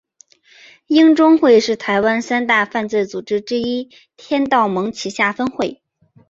[0.87, 5.83] 鹰中会是台湾三大犯罪组织之一天道盟旗下分会。